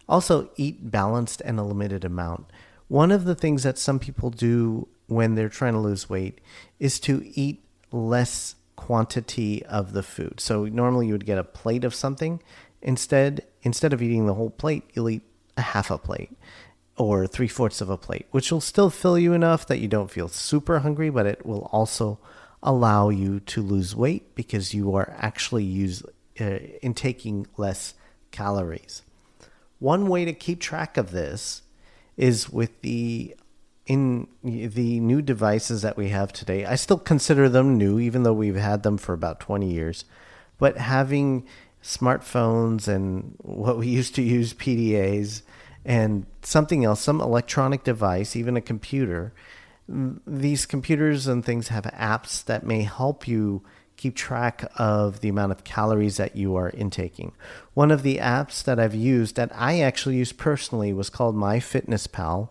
Also, 0.08 0.50
eat 0.56 0.92
balanced 0.92 1.42
and 1.42 1.60
a 1.60 1.64
limited 1.64 2.04
amount. 2.04 2.52
One 2.88 3.12
of 3.12 3.26
the 3.26 3.36
things 3.36 3.64
that 3.64 3.78
some 3.78 4.00
people 4.00 4.30
do 4.30 4.88
when 5.08 5.36
they're 5.36 5.50
trying 5.50 5.74
to 5.74 5.80
lose 5.80 6.10
weight 6.10 6.40
is 6.80 7.00
to 7.02 7.24
eat 7.34 7.64
less 7.92 8.56
quantity 8.82 9.64
of 9.66 9.94
the 9.94 10.02
food. 10.02 10.40
So 10.40 10.66
normally 10.66 11.06
you 11.08 11.14
would 11.14 11.26
get 11.26 11.38
a 11.38 11.44
plate 11.44 11.84
of 11.84 11.94
something. 11.94 12.42
Instead, 12.82 13.46
instead 13.62 13.94
of 13.94 14.02
eating 14.02 14.26
the 14.26 14.34
whole 14.34 14.50
plate, 14.50 14.84
you'll 14.94 15.12
eat 15.12 15.22
a 15.56 15.62
half 15.62 15.92
a 15.92 16.00
plate 16.00 16.36
or 16.98 17.28
three 17.28 17.48
fourths 17.48 17.80
of 17.80 17.92
a 17.92 17.98
plate, 17.98 18.26
which 18.32 18.52
will 18.52 18.60
still 18.60 18.90
fill 18.90 19.20
you 19.20 19.34
enough 19.34 19.68
that 19.68 19.78
you 19.78 19.88
don't 19.88 20.10
feel 20.10 20.28
super 20.28 20.80
hungry, 20.80 21.12
but 21.12 21.28
it 21.28 21.46
will 21.46 21.70
also 21.72 22.18
allow 22.64 23.10
you 23.10 23.40
to 23.40 23.62
lose 23.62 23.96
weight 23.96 24.34
because 24.34 24.74
you 24.74 24.96
are 24.96 25.14
actually 25.18 25.64
use, 25.64 26.02
uh, 26.40 26.58
intaking 26.82 27.46
less 27.58 27.94
calories. 28.32 29.04
One 29.78 30.08
way 30.08 30.26
to 30.26 30.34
keep 30.34 30.60
track 30.60 30.98
of 30.98 31.12
this 31.12 31.62
is 32.18 32.50
with 32.50 32.82
the 32.82 33.36
in 33.92 34.26
the 34.42 35.02
new 35.02 35.22
devices 35.22 35.82
that 35.82 35.98
we 35.98 36.08
have 36.08 36.32
today. 36.32 36.64
I 36.64 36.76
still 36.76 36.98
consider 36.98 37.50
them 37.50 37.78
new, 37.78 38.00
even 38.00 38.24
though 38.24 38.32
we've 38.32 38.56
had 38.56 38.84
them 38.84 38.98
for 38.98 39.12
about 39.12 39.42
20 39.42 39.70
years. 39.70 40.06
But 40.58 40.78
having 40.78 41.46
smartphones 41.84 42.88
and 42.88 43.36
what 43.40 43.78
we 43.78 43.88
used 44.00 44.16
to 44.16 44.22
use 44.22 44.54
PDAs 44.54 45.42
and 45.84 46.26
something 46.42 46.86
else, 46.86 47.02
some 47.02 47.20
electronic 47.20 47.84
device, 47.84 48.34
even 48.34 48.56
a 48.56 48.62
computer. 48.62 49.34
These 49.90 50.66
computers 50.66 51.28
and 51.28 51.44
things 51.44 51.68
have 51.68 51.84
apps 51.84 52.46
that 52.46 52.66
may 52.66 52.84
help 52.84 53.28
you 53.28 53.62
keep 53.98 54.16
track 54.16 54.72
of 54.78 55.20
the 55.20 55.28
amount 55.28 55.52
of 55.52 55.66
calories 55.66 56.16
that 56.16 56.38
you 56.38 56.56
are 56.56 56.70
intaking. 56.70 57.34
One 57.74 57.92
of 57.92 58.04
the 58.04 58.20
apps 58.20 58.64
that 58.64 58.80
I've 58.80 58.96
used 58.96 59.36
that 59.36 59.52
I 59.54 59.82
actually 59.82 60.16
used 60.16 60.38
personally 60.38 60.94
was 60.94 61.10
called 61.10 61.36
MyFitnessPal, 61.36 62.48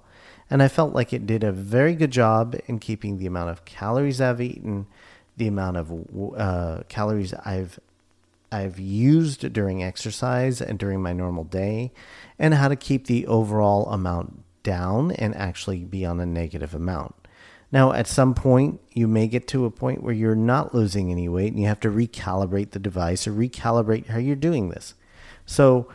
and 0.50 0.62
I 0.62 0.69
felt 0.69 0.95
like 0.95 1.12
it 1.12 1.26
did 1.26 1.45
a 1.45 1.52
very 1.52 1.95
good 1.95 2.11
job 2.11 2.57
in 2.66 2.80
keeping 2.80 3.19
the 3.19 3.26
amount 3.26 3.50
of 3.50 3.64
calories 3.64 4.21
I've 4.21 4.40
eaten, 4.40 4.87
the 5.37 5.47
amount 5.47 5.76
of 5.76 5.92
uh, 6.37 6.83
calories 6.88 7.33
I've 7.45 7.78
I've 8.52 8.80
used 8.80 9.52
during 9.52 9.83
exercise 9.83 10.61
and 10.61 10.76
during 10.76 11.00
my 11.00 11.12
normal 11.12 11.45
day, 11.45 11.92
and 12.37 12.54
how 12.54 12.66
to 12.66 12.75
keep 12.75 13.07
the 13.07 13.26
overall 13.28 13.87
amount 13.87 14.42
down 14.64 15.12
and 15.12 15.37
actually 15.37 15.85
be 15.85 16.04
on 16.04 16.19
a 16.19 16.26
negative 16.26 16.75
amount. 16.75 17.14
Now, 17.71 17.92
at 17.92 18.09
some 18.09 18.35
point, 18.35 18.80
you 18.92 19.07
may 19.07 19.28
get 19.28 19.47
to 19.49 19.64
a 19.64 19.71
point 19.71 20.02
where 20.02 20.12
you're 20.12 20.35
not 20.35 20.75
losing 20.75 21.12
any 21.12 21.28
weight 21.28 21.52
and 21.52 21.61
you 21.61 21.69
have 21.69 21.78
to 21.80 21.90
recalibrate 21.90 22.73
the 22.73 22.80
device 22.80 23.28
or 23.28 23.33
recalibrate 23.33 24.09
how 24.09 24.19
you're 24.19 24.35
doing 24.35 24.71
this. 24.71 24.95
So, 25.47 25.88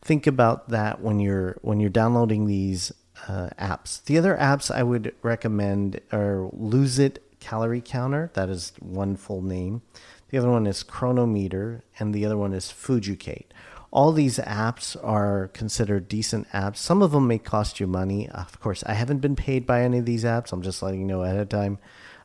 think 0.00 0.26
about 0.26 0.70
that 0.70 1.02
when 1.02 1.20
you're 1.20 1.58
when 1.60 1.80
you're 1.80 1.90
downloading 1.90 2.46
these 2.46 2.92
uh, 3.28 3.50
apps. 3.58 4.02
The 4.04 4.18
other 4.18 4.36
apps 4.36 4.70
I 4.70 4.82
would 4.82 5.14
recommend 5.22 6.00
are 6.12 6.48
Lose 6.52 6.98
It 6.98 7.22
Calorie 7.40 7.80
Counter. 7.80 8.30
That 8.34 8.48
is 8.48 8.72
one 8.80 9.16
full 9.16 9.42
name. 9.42 9.82
The 10.30 10.38
other 10.38 10.50
one 10.50 10.66
is 10.66 10.82
Cronometer, 10.82 11.84
and 11.98 12.14
the 12.14 12.24
other 12.24 12.36
one 12.36 12.52
is 12.52 12.72
Fooducate. 12.72 13.46
All 13.92 14.10
these 14.10 14.38
apps 14.38 14.96
are 15.04 15.48
considered 15.54 16.08
decent 16.08 16.48
apps. 16.50 16.78
Some 16.78 17.02
of 17.02 17.12
them 17.12 17.28
may 17.28 17.38
cost 17.38 17.78
you 17.78 17.86
money. 17.86 18.28
Of 18.30 18.58
course, 18.58 18.82
I 18.86 18.94
haven't 18.94 19.20
been 19.20 19.36
paid 19.36 19.66
by 19.66 19.82
any 19.82 19.98
of 19.98 20.06
these 20.06 20.24
apps. 20.24 20.52
I'm 20.52 20.62
just 20.62 20.82
letting 20.82 21.00
you 21.00 21.06
know 21.06 21.22
ahead 21.22 21.38
of 21.38 21.48
time. 21.48 21.78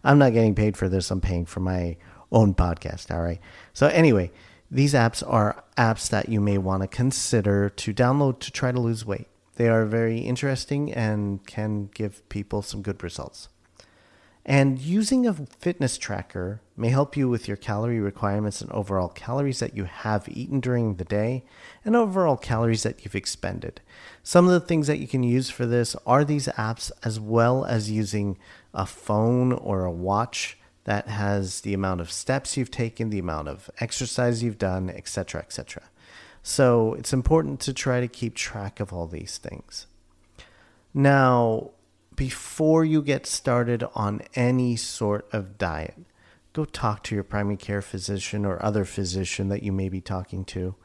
I'm 0.03 0.17
not 0.17 0.34
getting 0.34 0.55
paid 0.55 0.77
for 0.77 0.89
this. 0.89 1.12
I'm 1.12 1.22
paying 1.22 1.46
for 1.46 1.60
my 1.60 1.98
own 2.31 2.55
podcast. 2.55 3.13
All 3.13 3.22
right. 3.22 3.39
So, 3.74 3.88
anyway, 3.88 4.31
these 4.72 4.96
apps 4.96 5.24
are 5.27 5.63
apps 5.77 6.10
that 6.10 6.29
you 6.29 6.41
may 6.41 6.58
want 6.58 6.81
to 6.81 6.88
consider 6.88 7.69
to 7.69 7.93
download 7.93 8.39
to 8.39 8.51
try 8.51 8.72
to 8.72 8.79
lose 8.79 9.05
weight. 9.05 9.27
They 9.60 9.68
are 9.68 9.84
very 9.84 10.20
interesting 10.20 10.94
and 10.94 11.46
can 11.46 11.89
give 11.94 12.28
people 12.30 12.62
some 12.62 12.82
good 12.82 13.04
results. 13.04 13.50
And 14.46 14.80
using 14.80 15.28
a 15.28 15.34
fitness 15.34 15.98
tracker 15.98 16.62
may 16.78 16.88
help 16.88 17.18
you 17.18 17.28
with 17.28 17.46
your 17.46 17.58
calorie 17.58 18.00
requirements 18.00 18.62
and 18.62 18.72
overall 18.72 19.10
calories 19.10 19.60
that 19.60 19.75
you 19.75 19.84
have 19.84 20.30
eaten 20.30 20.62
during 20.62 20.96
the 20.96 21.04
day 21.04 21.44
and 21.84 21.94
overall 21.94 22.38
calories 22.38 22.84
that 22.84 23.04
you've 23.04 23.16
expended. 23.16 23.82
Some 24.24 24.46
of 24.46 24.54
the 24.54 24.66
things 24.66 24.88
that 24.88 25.00
you 25.00 25.10
can 25.10 25.24
use 25.24 25.50
for 25.50 25.66
this 25.66 25.94
are 26.06 26.24
these 26.24 26.48
apps, 26.48 26.89
as 27.04 27.20
well 27.20 27.66
as 27.66 27.92
using 27.92 28.38
a 28.74 28.86
phone 28.86 29.51
or 29.51 29.84
a 29.84 29.92
watch 29.92 30.58
that 30.86 31.10
has 31.10 31.62
the 31.62 31.74
amount 31.74 32.00
of 32.00 32.13
steps 32.13 32.56
you've 32.56 32.72
taken, 32.72 33.10
the 33.10 33.20
amount 33.20 33.50
of 33.50 33.70
exercise 33.82 34.42
you've 34.42 34.58
done, 34.58 34.89
etc., 34.89 35.42
etc. 35.42 35.84
So 36.43 36.93
it's 36.93 37.13
important 37.13 37.60
to 37.62 37.74
try 37.74 38.00
to 38.00 38.08
keep 38.08 38.36
track 38.36 38.79
of 38.79 38.93
all 38.93 39.08
these 39.08 39.38
things. 39.38 39.88
Now, 40.93 41.72
before 42.15 42.84
you 42.84 43.01
get 43.01 43.25
started 43.25 43.84
on 43.96 44.22
any 44.36 44.75
sort 44.75 45.27
of 45.31 45.58
diet, 45.58 45.96
go 46.53 46.65
talk 46.65 47.03
to 47.03 47.15
your 47.15 47.24
primary 47.24 47.58
care 47.58 47.81
physician 47.81 48.46
or 48.46 48.63
other 48.63 48.86
physician 48.86 49.50
that 49.50 49.63
you 49.63 49.72
may 49.72 49.89
be 49.89 50.01
talking 50.01 50.43
to 50.46 50.75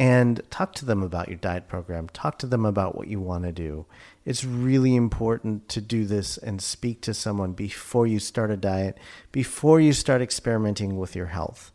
and 0.00 0.40
talk 0.48 0.72
to 0.72 0.86
them 0.86 1.02
about 1.02 1.28
your 1.28 1.36
diet 1.36 1.68
program. 1.68 2.08
Talk 2.08 2.38
to 2.38 2.46
them 2.46 2.64
about 2.64 2.96
what 2.96 3.08
you 3.08 3.20
want 3.20 3.44
to 3.44 3.52
do. 3.52 3.84
It's 4.24 4.44
really 4.44 4.96
important 4.96 5.68
to 5.68 5.80
do 5.82 6.06
this 6.06 6.38
and 6.38 6.62
speak 6.62 7.02
to 7.02 7.12
someone 7.12 7.52
before 7.52 8.06
you 8.06 8.18
start 8.18 8.50
a 8.50 8.56
diet, 8.56 8.96
before 9.30 9.78
you 9.78 9.92
start 9.92 10.22
experimenting 10.22 10.96
with 10.96 11.14
your 11.14 11.26
health. 11.26 11.70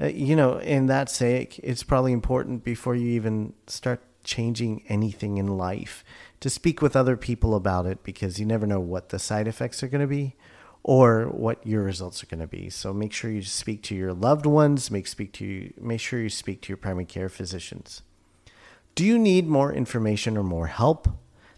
Uh, 0.00 0.06
you 0.06 0.34
know, 0.34 0.58
in 0.58 0.86
that 0.86 1.10
sake, 1.10 1.60
it's 1.62 1.82
probably 1.82 2.12
important 2.12 2.64
before 2.64 2.94
you 2.94 3.08
even 3.08 3.52
start 3.66 4.00
changing 4.24 4.84
anything 4.88 5.38
in 5.38 5.46
life 5.46 6.04
to 6.40 6.48
speak 6.48 6.80
with 6.80 6.96
other 6.96 7.16
people 7.16 7.54
about 7.54 7.86
it 7.86 8.02
because 8.02 8.38
you 8.38 8.46
never 8.46 8.66
know 8.66 8.80
what 8.80 9.08
the 9.10 9.18
side 9.18 9.48
effects 9.48 9.82
are 9.82 9.88
going 9.88 10.00
to 10.00 10.06
be 10.06 10.34
or 10.82 11.26
what 11.26 11.64
your 11.66 11.82
results 11.82 12.22
are 12.22 12.26
going 12.26 12.40
to 12.40 12.46
be. 12.46 12.68
So 12.68 12.92
make 12.92 13.12
sure 13.12 13.30
you 13.30 13.42
speak 13.42 13.82
to 13.84 13.94
your 13.94 14.12
loved 14.12 14.46
ones, 14.46 14.90
make 14.90 15.06
speak 15.06 15.32
to 15.34 15.44
you, 15.44 15.74
make 15.80 16.00
sure 16.00 16.20
you 16.20 16.28
speak 16.28 16.60
to 16.62 16.68
your 16.68 16.76
primary 16.76 17.04
care 17.04 17.28
physicians. 17.28 18.02
Do 18.94 19.04
you 19.04 19.18
need 19.18 19.46
more 19.46 19.72
information 19.72 20.36
or 20.36 20.42
more 20.42 20.66
help? 20.66 21.08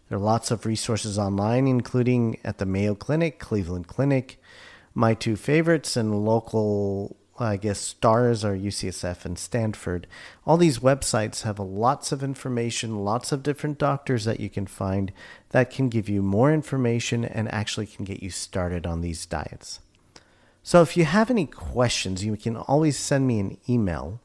There 0.08 0.18
are 0.18 0.20
lots 0.20 0.50
of 0.50 0.66
resources 0.66 1.18
online 1.18 1.66
including 1.66 2.38
at 2.44 2.58
the 2.58 2.66
Mayo 2.66 2.94
Clinic, 2.94 3.38
Cleveland 3.38 3.88
Clinic, 3.88 4.40
my 4.94 5.14
two 5.14 5.36
favorites 5.36 5.96
and 5.96 6.24
local 6.24 7.16
I 7.38 7.56
guess 7.56 7.80
STARS 7.80 8.44
or 8.44 8.54
UCSF 8.56 9.24
and 9.24 9.38
Stanford. 9.38 10.06
All 10.46 10.56
these 10.56 10.78
websites 10.78 11.42
have 11.42 11.58
lots 11.58 12.12
of 12.12 12.22
information, 12.22 13.04
lots 13.04 13.32
of 13.32 13.42
different 13.42 13.78
doctors 13.78 14.24
that 14.24 14.38
you 14.38 14.48
can 14.48 14.66
find 14.66 15.12
that 15.50 15.70
can 15.70 15.88
give 15.88 16.08
you 16.08 16.22
more 16.22 16.52
information 16.52 17.24
and 17.24 17.52
actually 17.52 17.86
can 17.86 18.04
get 18.04 18.22
you 18.22 18.30
started 18.30 18.86
on 18.86 19.00
these 19.00 19.26
diets. 19.26 19.80
So 20.62 20.80
if 20.80 20.96
you 20.96 21.04
have 21.04 21.30
any 21.30 21.46
questions, 21.46 22.24
you 22.24 22.36
can 22.36 22.56
always 22.56 22.96
send 22.96 23.26
me 23.26 23.40
an 23.40 23.58
email, 23.68 24.20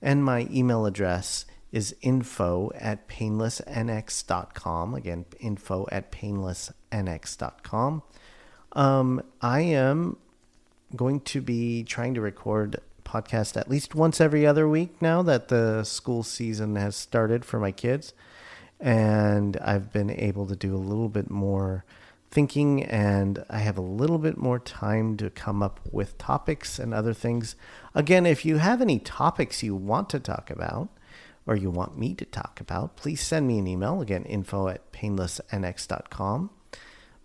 and 0.00 0.24
my 0.24 0.48
email 0.50 0.86
address 0.86 1.44
is 1.70 1.94
info 2.00 2.72
at 2.76 3.08
painlessnx.com. 3.08 4.94
Again, 4.94 5.26
info 5.38 5.86
at 5.92 6.10
painlessnx.com. 6.10 8.02
Um, 8.72 9.22
I 9.40 9.60
am 9.60 10.16
going 10.96 11.20
to 11.20 11.40
be 11.40 11.82
trying 11.84 12.14
to 12.14 12.20
record 12.20 12.78
podcast 13.04 13.56
at 13.56 13.68
least 13.70 13.94
once 13.94 14.20
every 14.20 14.46
other 14.46 14.68
week 14.68 15.00
now 15.00 15.22
that 15.22 15.48
the 15.48 15.84
school 15.84 16.22
season 16.22 16.76
has 16.76 16.96
started 16.96 17.44
for 17.44 17.58
my 17.60 17.70
kids. 17.70 18.12
and 18.80 19.56
I've 19.58 19.92
been 19.92 20.10
able 20.10 20.46
to 20.46 20.56
do 20.56 20.74
a 20.74 20.76
little 20.76 21.08
bit 21.08 21.30
more 21.30 21.84
thinking 22.30 22.82
and 22.82 23.44
I 23.48 23.58
have 23.58 23.78
a 23.78 23.82
little 23.82 24.18
bit 24.18 24.36
more 24.36 24.58
time 24.58 25.16
to 25.18 25.30
come 25.30 25.62
up 25.62 25.80
with 25.92 26.18
topics 26.18 26.78
and 26.80 26.92
other 26.92 27.14
things. 27.14 27.54
Again, 27.94 28.26
if 28.26 28.44
you 28.44 28.56
have 28.58 28.82
any 28.82 28.98
topics 28.98 29.62
you 29.62 29.74
want 29.76 30.10
to 30.10 30.18
talk 30.18 30.50
about 30.50 30.88
or 31.46 31.54
you 31.54 31.70
want 31.70 31.96
me 31.96 32.14
to 32.14 32.24
talk 32.24 32.60
about, 32.60 32.96
please 32.96 33.20
send 33.20 33.46
me 33.46 33.58
an 33.58 33.68
email. 33.68 34.00
Again, 34.00 34.24
info 34.24 34.66
at 34.68 34.90
painlessnx.com. 34.92 36.50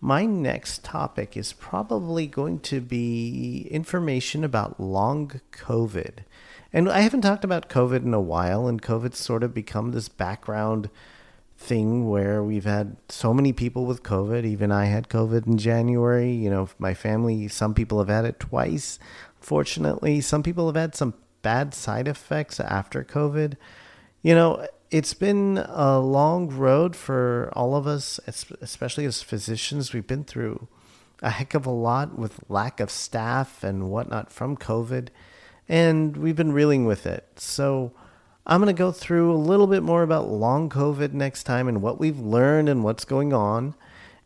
My 0.02 0.26
next 0.26 0.84
topic 0.84 1.36
is 1.36 1.52
probably 1.52 2.26
going 2.26 2.62
to 2.62 2.80
be 2.80 3.68
information 3.70 4.44
about 4.46 4.80
long 4.80 5.42
COVID. 5.52 6.20
And 6.72 6.90
I 6.90 7.02
haven't 7.02 7.22
talked 7.22 7.44
about 7.44 7.70
COVID 7.70 8.04
in 8.06 8.14
a 8.14 8.22
while, 8.22 8.68
and 8.68 8.82
COVID's 8.82 9.18
sort 9.18 9.44
of 9.44 9.54
become 9.54 9.92
this 9.92 10.08
background 10.08 10.90
thing 11.58 12.10
where 12.10 12.42
we've 12.42 12.66
had 12.66 12.96
so 13.10 13.34
many 13.34 13.52
people 13.52 13.86
with 13.86 14.04
COVID. 14.04 14.46
Even 14.46 14.72
I 14.72 14.86
had 14.86 15.10
COVID 15.10 15.46
in 15.46 15.58
January. 15.58 16.32
You 16.32 16.50
know, 16.50 16.70
my 16.80 16.94
family, 16.94 17.50
some 17.50 17.74
people 17.74 18.00
have 18.00 18.08
had 18.08 18.24
it 18.24 18.40
twice. 18.40 19.00
Fortunately, 19.42 20.22
some 20.22 20.44
people 20.44 20.68
have 20.68 20.78
had 20.78 20.96
some 20.96 21.14
bad 21.42 21.74
side 21.74 22.08
effects 22.08 22.62
after 22.62 23.04
COVID. 23.04 23.58
You 24.22 24.36
know, 24.36 24.68
it's 24.92 25.14
been 25.14 25.58
a 25.58 26.00
long 26.00 26.50
road 26.50 26.96
for 26.96 27.52
all 27.54 27.76
of 27.76 27.88
us, 27.88 28.20
especially 28.28 29.06
as 29.06 29.22
physicians. 29.22 29.94
We've 29.94 30.06
been 30.06 30.26
through 30.26 30.68
a 31.22 31.30
heck 31.30 31.54
of 31.54 31.66
a 31.66 31.72
lot 31.72 32.18
with 32.18 32.40
lack 32.50 32.80
of 32.80 32.90
staff 32.90 33.64
and 33.64 33.90
whatnot 33.90 34.32
from 34.32 34.58
COVID, 34.58 35.10
and 35.68 36.18
we've 36.18 36.36
been 36.36 36.52
reeling 36.52 36.86
with 36.86 37.06
it. 37.06 37.28
So, 37.38 37.94
I'm 38.46 38.62
going 38.62 38.76
to 38.76 38.78
go 38.78 38.92
through 38.92 39.32
a 39.32 39.38
little 39.38 39.68
bit 39.68 39.84
more 39.84 40.02
about 40.02 40.28
long 40.28 40.70
COVID 40.70 41.14
next 41.14 41.44
time 41.44 41.68
and 41.68 41.84
what 41.84 42.00
we've 42.00 42.20
learned 42.20 42.68
and 42.68 42.84
what's 42.84 43.06
going 43.06 43.32
on. 43.32 43.76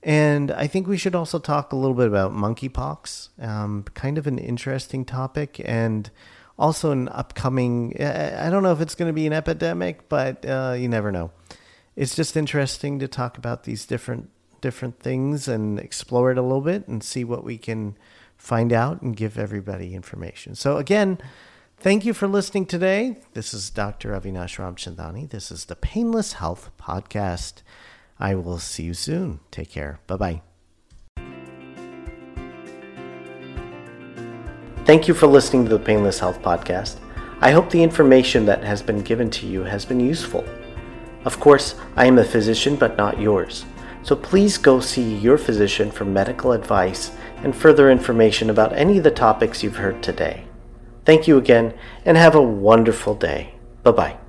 And 0.02 0.50
I 0.50 0.66
think 0.66 0.88
we 0.88 0.98
should 0.98 1.14
also 1.14 1.40
talk 1.40 1.74
a 1.74 1.76
little 1.76 1.96
bit 1.96 2.08
about 2.08 2.32
monkeypox, 2.32 3.30
um, 3.42 3.84
kind 3.94 4.18
of 4.18 4.26
an 4.26 4.38
interesting 4.38 5.04
topic, 5.04 5.62
and 5.66 6.10
also 6.58 6.92
an 6.92 7.10
upcoming. 7.10 7.96
I 8.02 8.50
don't 8.50 8.64
know 8.64 8.72
if 8.72 8.82
it's 8.82 8.96
going 8.96 9.10
to 9.10 9.14
be 9.14 9.28
an 9.28 9.34
epidemic, 9.34 10.10
but 10.10 10.46
uh, 10.46 10.76
you 10.78 10.88
never 10.88 11.12
know. 11.12 11.32
It's 11.96 12.16
just 12.16 12.36
interesting 12.36 13.00
to 13.00 13.08
talk 13.08 13.38
about 13.38 13.64
these 13.64 13.86
different 13.86 14.30
different 14.62 14.98
things 15.00 15.48
and 15.50 15.78
explore 15.78 16.32
it 16.32 16.38
a 16.38 16.42
little 16.42 16.62
bit 16.62 16.88
and 16.88 17.04
see 17.04 17.26
what 17.26 17.44
we 17.44 17.58
can 17.58 17.98
find 18.38 18.72
out 18.72 19.02
and 19.02 19.16
give 19.16 19.38
everybody 19.38 19.94
information. 19.94 20.56
So 20.56 20.78
again. 20.78 21.20
Thank 21.76 22.06
you 22.06 22.14
for 22.14 22.30
listening 22.30 22.66
today. 22.66 23.18
This 23.34 23.54
is 23.54 23.70
Dr. 23.70 24.12
Avinash 24.12 24.58
Ramchandani. 24.58 25.30
This 25.30 25.52
is 25.52 25.66
the 25.66 25.76
Painless 25.76 26.34
Health 26.34 26.72
Podcast. 26.80 27.62
I 28.18 28.36
will 28.36 28.58
see 28.58 28.84
you 28.84 28.94
soon. 28.94 29.42
Take 29.52 29.72
care. 29.72 30.00
Bye 30.08 30.16
bye. 30.16 30.53
Thank 34.86 35.08
you 35.08 35.14
for 35.14 35.28
listening 35.28 35.64
to 35.64 35.70
the 35.70 35.80
Painless 35.80 36.20
Health 36.20 36.42
Podcast. 36.42 36.98
I 37.40 37.52
hope 37.52 37.70
the 37.70 37.82
information 37.82 38.46
that 38.48 38.66
has 38.66 38.82
been 38.82 39.00
given 39.00 39.30
to 39.32 39.48
you 39.48 39.64
has 39.64 39.86
been 39.86 40.02
useful. 40.02 40.44
Of 41.24 41.40
course, 41.40 41.76
I 41.96 42.06
am 42.06 42.18
a 42.18 42.24
physician, 42.26 42.76
but 42.76 42.98
not 42.98 43.18
yours. 43.18 43.66
So 44.04 44.14
please 44.14 44.58
go 44.58 44.82
see 44.82 45.16
your 45.16 45.38
physician 45.38 45.90
for 45.90 46.04
medical 46.04 46.52
advice 46.52 47.12
and 47.44 47.56
further 47.56 47.90
information 47.90 48.50
about 48.50 48.74
any 48.74 48.98
of 48.98 49.06
the 49.06 49.12
topics 49.12 49.64
you've 49.64 49.78
heard 49.78 50.04
today. 50.04 50.44
Thank 51.06 51.30
you 51.30 51.38
again 51.38 51.74
and 52.04 52.18
have 52.18 52.36
a 52.36 52.42
wonderful 52.42 53.16
day. 53.16 53.56
Bye 53.84 53.92
bye. 53.92 54.23